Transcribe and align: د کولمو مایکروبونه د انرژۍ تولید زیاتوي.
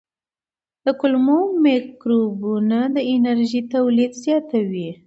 د 0.85 0.87
کولمو 0.99 1.39
مایکروبونه 1.63 2.79
د 2.95 2.97
انرژۍ 3.13 3.61
تولید 3.73 4.11
زیاتوي. 4.23 4.89